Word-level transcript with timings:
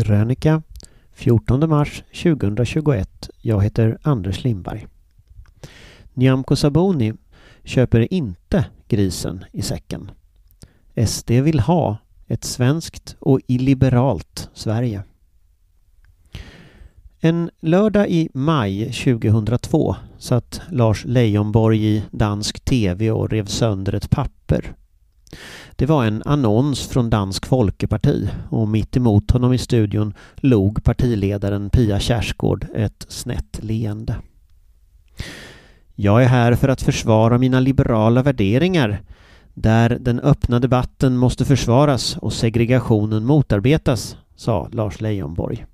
Krönika 0.00 0.62
14 1.12 1.68
mars 1.68 2.02
2021. 2.22 3.30
Jag 3.40 3.62
heter 3.62 3.98
Anders 4.02 4.44
Lindberg. 4.44 4.86
Nyamko 6.14 6.56
Sabuni 6.56 7.12
köper 7.64 8.12
inte 8.12 8.64
grisen 8.88 9.44
i 9.52 9.62
säcken. 9.62 10.10
SD 11.06 11.30
vill 11.30 11.60
ha 11.60 11.96
ett 12.26 12.44
svenskt 12.44 13.16
och 13.18 13.40
illiberalt 13.46 14.50
Sverige. 14.54 15.02
En 17.20 17.50
lördag 17.60 18.08
i 18.08 18.28
maj 18.34 18.84
2002 18.84 19.96
satt 20.18 20.60
Lars 20.70 21.04
Leijonborg 21.04 21.86
i 21.86 22.02
dansk 22.10 22.60
tv 22.60 23.10
och 23.10 23.30
rev 23.30 23.46
sönder 23.46 23.92
ett 23.92 24.10
papper. 24.10 24.74
Det 25.76 25.86
var 25.86 26.04
en 26.04 26.22
annons 26.26 26.88
från 26.88 27.10
Dansk 27.10 27.46
Folkeparti 27.46 28.28
och 28.50 28.68
mitt 28.68 28.96
emot 28.96 29.30
honom 29.30 29.52
i 29.52 29.58
studion 29.58 30.14
log 30.36 30.84
partiledaren 30.84 31.70
Pia 31.70 32.00
Kjaersgaard 32.00 32.66
ett 32.74 33.06
snett 33.08 33.58
leende. 33.62 34.16
Jag 35.94 36.22
är 36.24 36.28
här 36.28 36.54
för 36.54 36.68
att 36.68 36.82
försvara 36.82 37.38
mina 37.38 37.60
liberala 37.60 38.22
värderingar 38.22 39.02
där 39.54 39.98
den 40.00 40.20
öppna 40.20 40.60
debatten 40.60 41.16
måste 41.16 41.44
försvaras 41.44 42.16
och 42.16 42.32
segregationen 42.32 43.24
motarbetas, 43.24 44.16
sa 44.36 44.68
Lars 44.72 45.00
Leijonborg. 45.00 45.66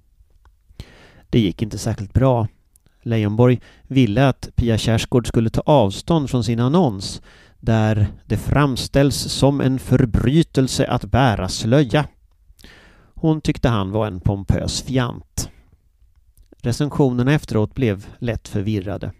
Det 1.30 1.40
gick 1.40 1.62
inte 1.62 1.78
särskilt 1.78 2.12
bra. 2.12 2.48
Leijonborg 3.02 3.60
ville 3.82 4.28
att 4.28 4.48
Pia 4.54 4.78
Kjaersgaard 4.78 5.26
skulle 5.26 5.50
ta 5.50 5.60
avstånd 5.60 6.30
från 6.30 6.44
sin 6.44 6.60
annons 6.60 7.22
där 7.60 8.06
det 8.26 8.36
framställs 8.36 9.16
som 9.16 9.60
en 9.60 9.78
förbrytelse 9.78 10.86
att 10.86 11.04
bära 11.04 11.48
slöja. 11.48 12.06
Hon 13.14 13.40
tyckte 13.40 13.68
han 13.68 13.90
var 13.90 14.06
en 14.06 14.20
pompös 14.20 14.82
fjant. 14.82 15.50
Recensionerna 16.62 17.32
efteråt 17.32 17.74
blev 17.74 18.06
lätt 18.18 18.48
förvirrade. 18.48 19.12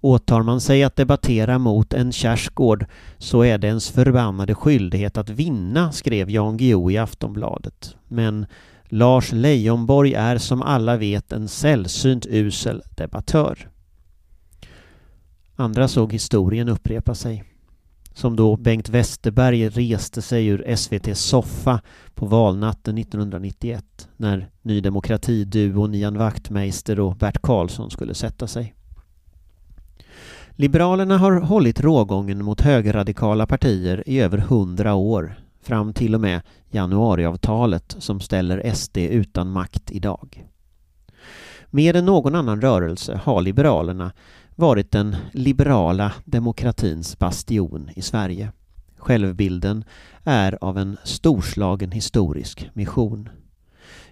Åtar 0.00 0.42
man 0.42 0.60
sig 0.60 0.84
att 0.84 0.96
debattera 0.96 1.58
mot 1.58 1.92
en 1.92 2.12
kärsgård 2.12 2.86
så 3.18 3.42
är 3.42 3.58
det 3.58 3.66
ens 3.66 3.90
förbannade 3.90 4.54
skyldighet 4.54 5.16
att 5.16 5.30
vinna, 5.30 5.92
skrev 5.92 6.30
Jan 6.30 6.56
Guillou 6.56 6.90
i 6.90 6.98
Aftonbladet. 6.98 7.96
Men 8.08 8.46
Lars 8.84 9.32
Leijonborg 9.32 10.14
är 10.14 10.38
som 10.38 10.62
alla 10.62 10.96
vet 10.96 11.32
en 11.32 11.48
sällsynt 11.48 12.26
usel 12.26 12.82
debattör. 12.96 13.70
Andra 15.56 15.88
såg 15.88 16.12
historien 16.12 16.68
upprepa 16.68 17.14
sig. 17.14 17.44
Som 18.14 18.36
då 18.36 18.56
Bengt 18.56 18.88
Westerberg 18.88 19.68
reste 19.68 20.22
sig 20.22 20.46
ur 20.46 20.64
SVTs 20.66 21.20
soffa 21.20 21.80
på 22.14 22.26
valnatten 22.26 22.98
1991 22.98 24.08
när 24.16 24.50
Ny 24.62 24.80
Demokrati-duon 24.80 25.94
Ian 25.94 26.18
Wachtmeister 26.18 27.00
och 27.00 27.16
Bert 27.16 27.42
Karlsson 27.42 27.90
skulle 27.90 28.14
sätta 28.14 28.46
sig. 28.46 28.74
Liberalerna 30.50 31.18
har 31.18 31.32
hållit 31.40 31.80
rågången 31.80 32.44
mot 32.44 32.60
högerradikala 32.60 33.46
partier 33.46 34.02
i 34.06 34.20
över 34.20 34.38
hundra 34.38 34.94
år 34.94 35.34
fram 35.62 35.92
till 35.92 36.14
och 36.14 36.20
med 36.20 36.40
januariavtalet 36.70 37.96
som 37.98 38.20
ställer 38.20 38.74
SD 38.74 38.98
utan 38.98 39.50
makt 39.50 39.90
idag. 39.90 40.44
Mer 41.70 41.96
än 41.96 42.06
någon 42.06 42.34
annan 42.34 42.60
rörelse 42.60 43.20
har 43.24 43.42
Liberalerna 43.42 44.12
varit 44.56 44.90
den 44.90 45.16
liberala 45.32 46.12
demokratins 46.24 47.18
bastion 47.18 47.90
i 47.96 48.02
Sverige. 48.02 48.52
Självbilden 48.96 49.84
är 50.24 50.58
av 50.64 50.78
en 50.78 50.96
storslagen 51.04 51.90
historisk 51.90 52.70
mission. 52.72 53.28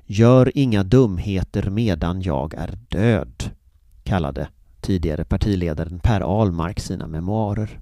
Gör 0.07 0.53
inga 0.55 0.83
dumheter 0.83 1.71
medan 1.71 2.23
jag 2.23 2.55
är 2.55 2.79
död, 2.89 3.51
kallade 4.03 4.49
tidigare 4.81 5.25
partiledaren 5.25 5.99
Per 5.99 6.21
Ahlmark 6.21 6.81
sina 6.81 7.07
memoarer. 7.07 7.81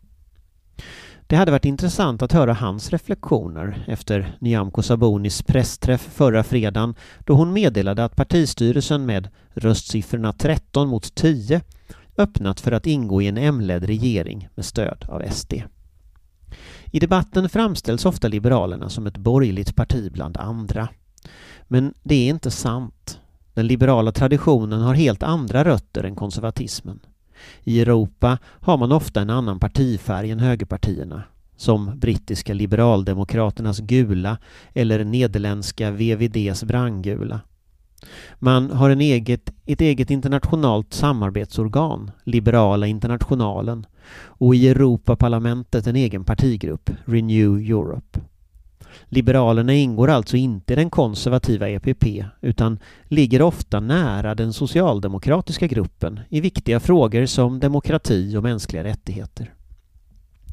Det 1.27 1.37
hade 1.37 1.51
varit 1.51 1.65
intressant 1.65 2.23
att 2.23 2.33
höra 2.33 2.53
hans 2.53 2.91
reflektioner 2.91 3.85
efter 3.89 4.37
Nyamko 4.39 4.83
Sabunis 4.83 5.43
pressträff 5.43 6.01
förra 6.01 6.43
fredagen 6.45 6.95
då 7.19 7.35
hon 7.35 7.53
meddelade 7.53 8.05
att 8.05 8.17
partistyrelsen 8.17 9.07
med 9.07 9.29
röstsiffrorna 9.55 10.33
13 10.33 10.89
mot 10.89 11.15
10 11.15 11.61
öppnat 12.17 12.61
för 12.61 12.73
att 12.73 12.87
ingå 12.87 13.23
i 13.23 13.29
en 13.29 13.37
M-ledd 13.37 13.85
regering 13.85 14.49
med 14.55 14.65
stöd 14.65 15.05
av 15.09 15.23
SD. 15.31 15.55
I 16.91 17.01
debatten 17.01 17.49
framställs 17.49 18.07
ofta 18.07 18.29
Liberalerna 18.29 18.89
som 18.89 19.07
ett 19.07 19.17
borgerligt 19.17 19.77
parti 19.77 20.13
bland 20.13 20.37
andra. 20.37 20.89
Men 21.65 21.95
det 22.03 22.15
är 22.15 22.29
inte 22.31 22.51
sant. 22.51 23.21
Den 23.55 23.67
liberala 23.67 24.13
traditionen 24.13 24.81
har 24.81 24.95
helt 24.95 25.23
andra 25.23 25.65
rötter 25.65 26.05
än 26.05 26.17
konservatismen. 26.17 27.01
I 27.65 27.81
Europa 27.81 28.39
har 28.45 28.79
man 28.79 28.93
ofta 28.93 29.21
en 29.21 29.31
annan 29.31 29.61
partifärg 29.61 30.31
än 30.31 30.41
högerpartierna, 30.41 31.23
som 31.57 31.99
brittiska 31.99 32.55
liberaldemokraternas 32.55 33.79
gula 33.79 34.39
eller 34.75 35.05
nederländska 35.05 35.91
VVDs 35.91 36.65
brandgula. 36.65 37.41
Man 38.39 38.71
har 38.71 38.91
en 38.91 39.01
eget, 39.01 39.53
ett 39.67 39.81
eget 39.81 40.11
internationellt 40.11 40.95
samarbetsorgan, 40.95 42.11
Liberala 42.25 42.87
internationalen, 42.87 43.87
och 44.25 44.55
i 44.55 44.69
Europaparlamentet 44.69 45.87
en 45.87 45.97
egen 45.97 46.25
partigrupp, 46.25 46.91
Renew 47.05 47.71
Europe. 47.71 48.21
Liberalerna 49.05 49.73
ingår 49.73 50.11
alltså 50.11 50.37
inte 50.37 50.73
i 50.73 50.77
den 50.77 50.91
konservativa 50.91 51.69
EPP 51.69 52.05
utan 52.41 52.79
ligger 53.05 53.43
ofta 53.43 53.81
nära 53.81 54.35
den 54.35 54.53
socialdemokratiska 54.53 55.67
gruppen 55.67 56.21
i 56.29 56.41
viktiga 56.41 56.81
frågor 56.81 57.27
som 57.27 57.61
demokrati 57.61 58.37
och 58.37 58.43
mänskliga 58.43 58.85
rättigheter. 58.85 59.55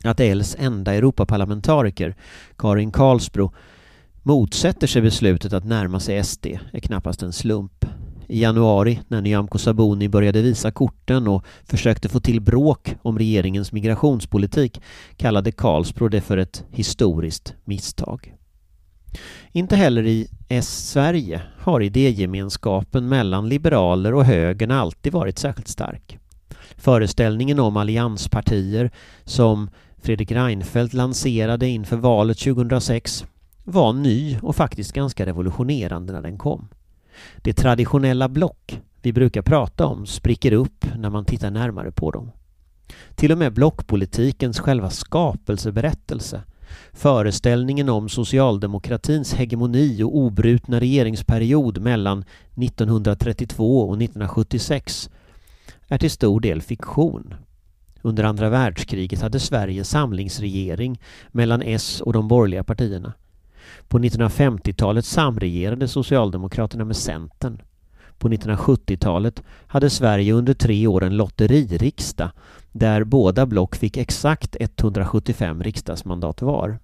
Att 0.04 0.20
Els 0.20 0.56
enda 0.60 0.94
Europaparlamentariker, 0.94 2.16
Karin 2.58 2.92
Karlsbro, 2.92 3.52
motsätter 4.24 4.88
sig 4.88 5.02
beslutet 5.02 5.54
att 5.54 5.66
närma 5.66 6.00
sig 6.00 6.24
SD 6.24 6.46
är 6.72 6.80
knappast 6.80 7.24
en 7.24 7.34
slump. 7.34 7.86
I 8.28 8.42
januari 8.42 9.00
när 9.08 9.22
Nyamko 9.22 9.58
Sabuni 9.58 10.10
började 10.10 10.42
visa 10.42 10.72
korten 10.72 11.28
och 11.28 11.46
försökte 11.64 12.10
få 12.10 12.20
till 12.20 12.42
bråk 12.42 12.96
om 13.02 13.18
regeringens 13.18 13.72
migrationspolitik 13.72 14.82
kallade 15.18 15.52
Karlsbro 15.52 16.08
det 16.08 16.22
för 16.22 16.38
ett 16.38 16.64
historiskt 16.72 17.54
misstag. 17.64 18.36
Inte 19.52 19.76
heller 19.76 20.04
i 20.06 20.28
S-Sverige 20.50 21.42
har 21.60 21.82
idégemenskapen 21.82 23.10
mellan 23.10 23.50
liberaler 23.50 24.14
och 24.14 24.26
högern 24.26 24.72
alltid 24.72 25.14
varit 25.14 25.40
särskilt 25.40 25.68
stark. 25.68 26.18
Föreställningen 26.78 27.60
om 27.60 27.78
allianspartier 27.78 28.92
som 29.24 29.70
Fredrik 30.02 30.32
Reinfeldt 30.32 30.94
lanserade 30.94 31.68
inför 31.68 31.98
valet 31.98 32.38
2006 32.40 33.26
var 33.72 33.94
ny 33.94 34.38
och 34.42 34.56
faktiskt 34.56 34.92
ganska 34.92 35.26
revolutionerande 35.26 36.14
när 36.14 36.22
den 36.22 36.38
kom. 36.38 36.68
Det 37.38 37.54
traditionella 37.54 38.30
block 38.30 38.82
vi 39.02 39.14
brukar 39.14 39.42
prata 39.42 39.86
om 39.86 40.06
spricker 40.06 40.52
upp 40.54 40.86
när 40.96 41.10
man 41.10 41.26
tittar 41.26 41.52
närmare 41.52 41.92
på 41.92 42.12
dem. 42.12 42.32
Till 43.16 43.32
och 43.32 43.38
med 43.38 43.54
blockpolitikens 43.54 44.60
själva 44.60 44.90
skapelseberättelse 44.90 46.44
Föreställningen 46.94 47.90
om 47.90 48.10
socialdemokratins 48.10 49.34
hegemoni 49.34 50.04
och 50.04 50.18
obrutna 50.18 50.80
regeringsperiod 50.80 51.82
mellan 51.82 52.26
1932 52.56 53.82
och 53.82 54.02
1976 54.02 55.10
är 55.88 55.98
till 55.98 56.12
stor 56.12 56.40
del 56.40 56.62
fiktion. 56.62 57.34
Under 58.02 58.24
andra 58.24 58.50
världskriget 58.50 59.22
hade 59.22 59.40
Sverige 59.40 59.84
samlingsregering 59.84 61.02
mellan 61.32 61.62
S 61.62 62.02
och 62.02 62.14
de 62.14 62.28
borgerliga 62.28 62.64
partierna. 62.64 63.14
På 63.88 64.00
1950-talet 64.00 65.06
samregerade 65.06 65.88
Socialdemokraterna 65.88 66.86
med 66.86 66.96
Centern. 66.96 67.62
På 68.18 68.30
1970-talet 68.30 69.44
hade 69.68 69.90
Sverige 69.90 70.34
under 70.34 70.54
tre 70.54 70.88
år 70.88 71.04
en 71.04 71.18
lotteririksdag 71.18 72.32
där 72.72 73.04
båda 73.04 73.46
block 73.46 73.76
fick 73.76 73.98
exakt 73.98 74.56
175 74.60 75.64
riksdagsmandat 75.64 76.42
var. 76.42 76.80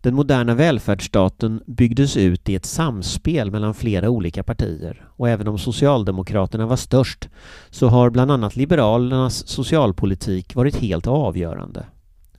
Den 0.00 0.14
moderna 0.14 0.54
välfärdsstaten 0.54 1.62
byggdes 1.66 2.16
ut 2.16 2.48
i 2.48 2.54
ett 2.54 2.66
samspel 2.66 3.50
mellan 3.50 3.74
flera 3.74 4.10
olika 4.10 4.42
partier 4.42 5.08
och 5.08 5.28
även 5.28 5.48
om 5.48 5.58
Socialdemokraterna 5.58 6.66
var 6.66 6.76
störst 6.76 7.28
så 7.70 7.88
har 7.88 8.10
bland 8.10 8.30
annat 8.30 8.56
Liberalernas 8.56 9.48
socialpolitik 9.48 10.54
varit 10.54 10.76
helt 10.76 11.06
avgörande. 11.06 11.86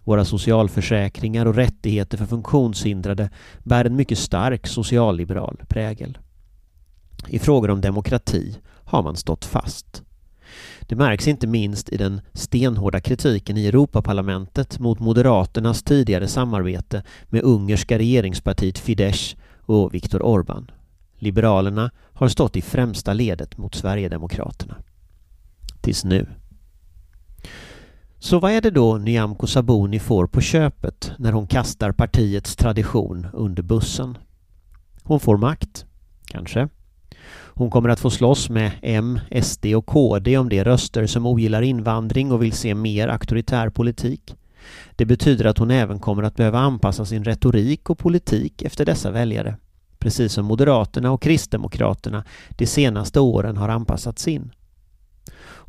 Våra 0.07 0.25
socialförsäkringar 0.25 1.45
och 1.45 1.55
rättigheter 1.55 2.17
för 2.17 2.25
funktionshindrade 2.25 3.29
bär 3.63 3.85
en 3.85 3.95
mycket 3.95 4.17
stark 4.17 4.67
socialliberal 4.67 5.61
prägel. 5.67 6.17
I 7.27 7.39
frågor 7.39 7.69
om 7.69 7.81
demokrati 7.81 8.57
har 8.83 9.03
man 9.03 9.15
stått 9.15 9.45
fast. 9.45 10.03
Det 10.81 10.95
märks 10.95 11.27
inte 11.27 11.47
minst 11.47 11.89
i 11.89 11.97
den 11.97 12.21
stenhårda 12.33 12.99
kritiken 12.99 13.57
i 13.57 13.67
Europaparlamentet 13.67 14.79
mot 14.79 14.99
Moderaternas 14.99 15.83
tidigare 15.83 16.27
samarbete 16.27 17.03
med 17.29 17.43
ungerska 17.43 17.97
regeringspartiet 17.97 18.77
Fidesz 18.77 19.35
och 19.65 19.93
Viktor 19.93 20.19
Orbán. 20.19 20.71
Liberalerna 21.15 21.91
har 22.13 22.27
stått 22.27 22.55
i 22.55 22.61
främsta 22.61 23.13
ledet 23.13 23.57
mot 23.57 23.75
Sverigedemokraterna. 23.75 24.75
Tills 25.81 26.03
nu. 26.03 26.27
Så 28.19 28.39
vad 28.39 28.51
är 28.51 28.61
det 28.61 28.71
då 28.71 28.97
Nyamko 28.97 29.47
Sabuni 29.47 29.99
får 29.99 30.27
på 30.27 30.41
köpet 30.41 31.11
när 31.17 31.31
hon 31.31 31.47
kastar 31.47 31.91
partiets 31.91 32.55
tradition 32.55 33.27
under 33.33 33.63
bussen? 33.63 34.17
Hon 35.03 35.19
får 35.19 35.37
makt, 35.37 35.85
kanske. 36.25 36.67
Hon 37.57 37.69
kommer 37.69 37.89
att 37.89 37.99
få 37.99 38.09
slåss 38.09 38.49
med 38.49 38.71
M, 38.81 39.19
SD 39.41 39.65
och 39.65 39.85
KD 39.85 40.37
om 40.37 40.49
de 40.49 40.63
röster 40.63 41.07
som 41.07 41.25
ogillar 41.25 41.61
invandring 41.61 42.31
och 42.31 42.43
vill 42.43 42.53
se 42.53 42.75
mer 42.75 43.07
auktoritär 43.07 43.69
politik. 43.69 44.35
Det 44.95 45.05
betyder 45.05 45.45
att 45.45 45.57
hon 45.57 45.71
även 45.71 45.99
kommer 45.99 46.23
att 46.23 46.35
behöva 46.35 46.59
anpassa 46.59 47.05
sin 47.05 47.23
retorik 47.23 47.89
och 47.89 47.97
politik 47.97 48.61
efter 48.61 48.85
dessa 48.85 49.11
väljare. 49.11 49.57
Precis 49.99 50.33
som 50.33 50.45
Moderaterna 50.45 51.11
och 51.11 51.21
Kristdemokraterna 51.21 52.23
de 52.49 52.67
senaste 52.67 53.19
åren 53.19 53.57
har 53.57 53.69
anpassat 53.69 54.19
sin. 54.19 54.51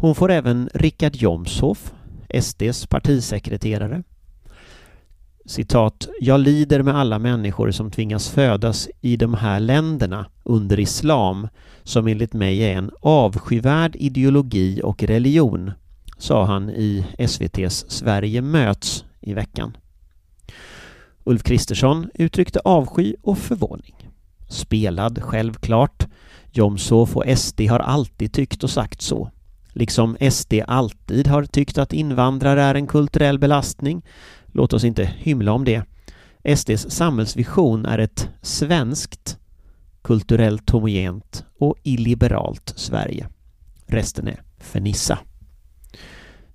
Hon 0.01 0.15
får 0.15 0.31
även 0.31 0.71
Richard 0.75 1.17
Jomshof, 1.17 1.93
SDs 2.41 2.87
partisekreterare. 2.87 4.03
Citat, 5.47 6.09
jag 6.21 6.41
lider 6.41 6.83
med 6.83 6.97
alla 6.97 7.19
människor 7.19 7.71
som 7.71 7.91
tvingas 7.91 8.29
födas 8.29 8.89
i 9.01 9.17
de 9.17 9.35
här 9.35 9.61
länderna 9.61 10.27
under 10.43 10.81
islam 10.81 11.49
som 11.83 12.07
enligt 12.07 12.33
mig 12.33 12.61
är 12.61 12.77
en 12.77 12.91
avskyvärd 13.01 13.97
ideologi 13.97 14.81
och 14.85 15.03
religion, 15.03 15.73
sa 16.19 16.45
han 16.45 16.71
i 16.71 17.07
SVTs 17.19 17.91
Sverige 17.91 18.43
möts 18.43 19.05
i 19.21 19.35
veckan. 19.35 19.77
Ulf 21.25 21.43
Kristersson 21.43 22.11
uttryckte 22.15 22.61
avsky 22.65 23.15
och 23.23 23.39
förvåning. 23.39 23.95
Spelad, 24.49 25.23
självklart. 25.23 26.07
Jomshof 26.53 27.17
och 27.17 27.39
SD 27.39 27.61
har 27.61 27.79
alltid 27.79 28.33
tyckt 28.33 28.65
och 28.65 28.71
sagt 28.71 29.03
så. 29.03 29.31
Liksom 29.79 30.17
SD 30.31 30.55
alltid 30.67 31.27
har 31.27 31.45
tyckt 31.45 31.79
att 31.79 31.93
invandrare 31.93 32.63
är 32.63 32.75
en 32.75 32.87
kulturell 32.87 33.39
belastning. 33.39 34.05
Låt 34.47 34.73
oss 34.73 34.85
inte 34.85 35.05
hymla 35.05 35.53
om 35.53 35.65
det. 35.65 35.83
SDs 36.57 36.91
samhällsvision 36.91 37.87
är 37.87 37.99
ett 37.99 38.29
svenskt, 38.43 39.39
kulturellt 40.03 40.71
homogent 40.71 41.45
och 41.59 41.77
illiberalt 41.83 42.73
Sverige. 42.77 43.29
Resten 43.87 44.29
är 44.29 44.43
fernissa. 44.59 45.19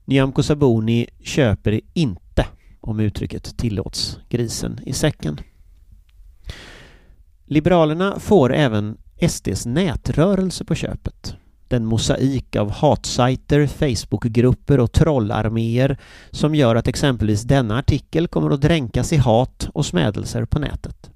Nyamko 0.06 0.44
Sabuni 0.44 1.08
köper 1.24 1.82
inte, 1.94 2.46
om 2.82 3.00
uttrycket 3.00 3.58
tillåts, 3.58 4.20
grisen 4.30 4.80
i 4.86 4.94
säcken. 4.94 5.40
Liberalerna 7.46 8.20
får 8.20 8.54
även 8.54 8.98
SDs 9.30 9.66
nätrörelse 9.66 10.66
på 10.66 10.76
köpet. 10.76 11.36
Den 11.68 11.86
mosaik 11.86 12.56
av 12.56 12.72
hatsajter, 12.72 13.68
Facebookgrupper 13.68 14.80
och 14.80 14.92
trollarméer 14.92 15.98
som 16.32 16.56
gör 16.56 16.76
att 16.76 16.88
exempelvis 16.88 17.42
denna 17.42 17.78
artikel 17.78 18.28
kommer 18.28 18.52
att 18.52 18.62
dränkas 18.62 19.14
i 19.14 19.18
hat 19.18 19.70
och 19.74 19.86
smädelser 19.86 20.46
på 20.46 20.60
nätet. 20.60 21.10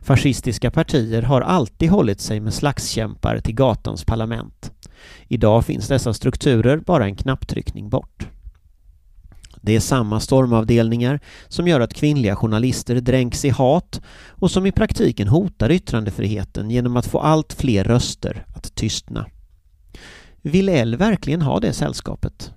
Fascistiska 0.00 0.70
partier 0.70 1.22
har 1.22 1.40
alltid 1.40 1.90
hållit 1.90 2.20
sig 2.20 2.40
med 2.40 2.54
slagskämpar 2.54 3.40
till 3.40 3.54
gatans 3.54 4.04
parlament. 4.04 4.72
Idag 5.28 5.64
finns 5.64 5.88
dessa 5.88 6.14
strukturer 6.14 6.78
bara 6.78 7.04
en 7.04 7.16
knapptryckning 7.16 7.88
bort. 7.88 8.28
Det 9.60 9.76
är 9.76 9.80
samma 9.80 10.20
stormavdelningar 10.20 11.20
som 11.48 11.68
gör 11.68 11.80
att 11.80 11.94
kvinnliga 11.94 12.36
journalister 12.36 12.94
dränks 13.00 13.44
i 13.44 13.50
hat 13.50 14.00
och 14.28 14.50
som 14.50 14.66
i 14.66 14.72
praktiken 14.72 15.28
hotar 15.28 15.70
yttrandefriheten 15.70 16.70
genom 16.70 16.96
att 16.96 17.06
få 17.06 17.18
allt 17.18 17.52
fler 17.52 17.84
röster 17.84 18.46
att 18.54 18.74
tystna. 18.74 19.26
Vill 20.46 20.68
L 20.68 20.96
verkligen 20.96 21.42
ha 21.42 21.60
det 21.60 21.72
sällskapet? 21.72 22.52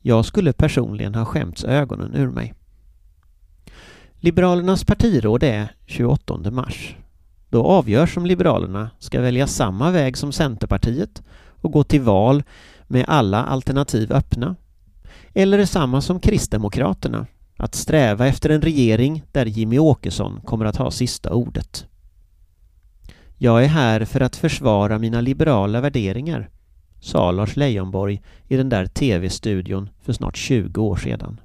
Jag 0.00 0.24
skulle 0.24 0.52
personligen 0.52 1.14
ha 1.14 1.24
skämts 1.24 1.64
ögonen 1.64 2.14
ur 2.14 2.30
mig. 2.30 2.54
Liberalernas 4.14 4.84
partiråd 4.84 5.42
är 5.42 5.74
28 5.86 6.50
mars. 6.50 6.96
Då 7.48 7.64
avgörs 7.64 8.16
om 8.16 8.26
Liberalerna 8.26 8.90
ska 8.98 9.20
välja 9.20 9.46
samma 9.46 9.90
väg 9.90 10.16
som 10.16 10.32
Centerpartiet 10.32 11.22
och 11.60 11.72
gå 11.72 11.84
till 11.84 12.00
val 12.00 12.42
med 12.86 13.04
alla 13.08 13.44
alternativ 13.44 14.12
öppna. 14.12 14.56
Eller 15.34 15.58
är 15.58 15.66
samma 15.66 16.00
som 16.00 16.20
Kristdemokraterna, 16.20 17.26
att 17.56 17.74
sträva 17.74 18.26
efter 18.26 18.50
en 18.50 18.62
regering 18.62 19.22
där 19.32 19.46
Jimmy 19.46 19.78
Åkesson 19.78 20.40
kommer 20.40 20.64
att 20.64 20.76
ha 20.76 20.90
sista 20.90 21.32
ordet. 21.32 21.86
Jag 23.36 23.64
är 23.64 23.68
här 23.68 24.04
för 24.04 24.20
att 24.20 24.36
försvara 24.36 24.98
mina 24.98 25.20
liberala 25.20 25.80
värderingar, 25.80 26.48
sa 27.02 27.30
Lars 27.30 27.56
Leijonborg 27.56 28.22
i 28.48 28.56
den 28.56 28.68
där 28.68 28.86
tv-studion 28.86 29.90
för 30.00 30.12
snart 30.12 30.36
20 30.36 30.82
år 30.82 30.96
sedan. 30.96 31.40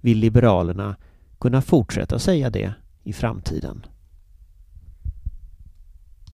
Vill 0.00 0.18
Liberalerna 0.18 0.96
kunna 1.38 1.62
fortsätta 1.62 2.18
säga 2.18 2.50
det 2.50 2.74
i 3.02 3.12
framtiden? 3.12 3.86